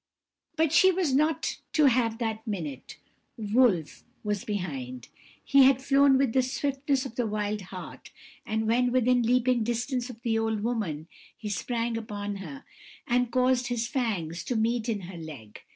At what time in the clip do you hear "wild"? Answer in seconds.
7.27-7.61